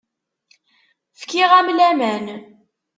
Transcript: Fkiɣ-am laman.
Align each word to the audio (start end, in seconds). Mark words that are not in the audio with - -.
Fkiɣ-am 1.19 1.67
laman. 1.77 2.25